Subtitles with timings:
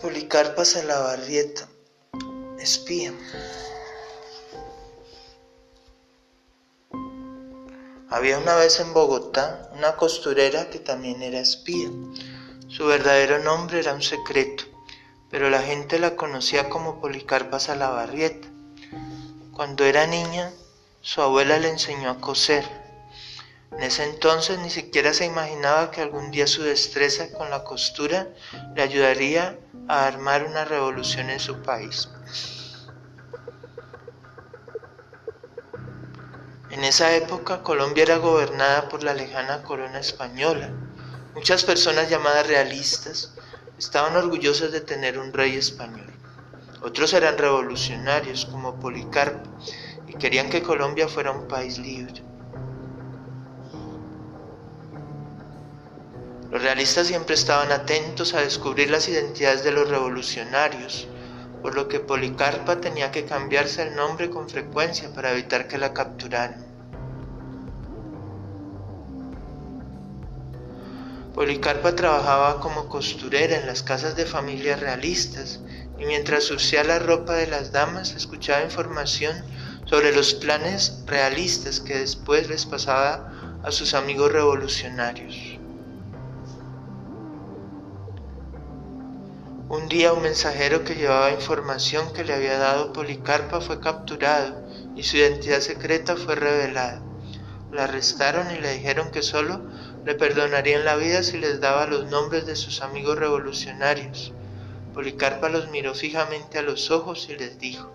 [0.00, 1.68] Policarpa Salabarrieta,
[2.58, 3.12] espía.
[8.10, 11.88] Había una vez en Bogotá una costurera que también era espía.
[12.68, 14.64] Su verdadero nombre era un secreto,
[15.30, 18.48] pero la gente la conocía como Policarpa Salabarrieta.
[19.52, 20.52] Cuando era niña,
[21.00, 22.83] su abuela le enseñó a coser.
[23.76, 28.28] En ese entonces ni siquiera se imaginaba que algún día su destreza con la costura
[28.74, 29.58] le ayudaría
[29.88, 32.08] a armar una revolución en su país.
[36.70, 40.70] En esa época Colombia era gobernada por la lejana corona española.
[41.34, 43.32] Muchas personas llamadas realistas
[43.78, 46.12] estaban orgullosas de tener un rey español.
[46.82, 49.50] Otros eran revolucionarios como Policarpo
[50.06, 52.33] y querían que Colombia fuera un país libre.
[56.54, 61.08] Los realistas siempre estaban atentos a descubrir las identidades de los revolucionarios,
[61.60, 65.92] por lo que Policarpa tenía que cambiarse el nombre con frecuencia para evitar que la
[65.92, 66.64] capturaran.
[71.34, 75.58] Policarpa trabajaba como costurera en las casas de familias realistas
[75.98, 79.36] y mientras surcía la ropa de las damas escuchaba información
[79.86, 85.53] sobre los planes realistas que después les pasaba a sus amigos revolucionarios.
[89.68, 94.62] Un día un mensajero que llevaba información que le había dado Policarpa fue capturado
[94.94, 97.00] y su identidad secreta fue revelada.
[97.72, 99.62] Lo arrestaron y le dijeron que solo
[100.04, 104.34] le perdonarían la vida si les daba los nombres de sus amigos revolucionarios.
[104.92, 107.90] Policarpa los miró fijamente a los ojos y les dijo,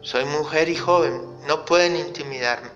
[0.00, 2.70] Soy mujer y joven, no pueden intimidarme.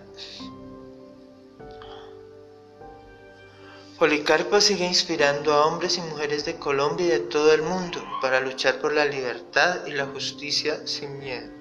[4.00, 8.40] Policarpa sigue inspirando a hombres y mujeres de Colombia y de todo el mundo para
[8.40, 11.52] luchar por la libertad y la justicia sin miedo.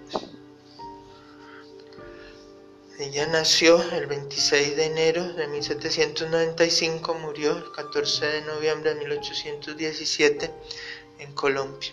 [2.97, 10.49] Ella nació el 26 de enero de 1795, murió el 14 de noviembre de 1817
[11.19, 11.91] en Colombia.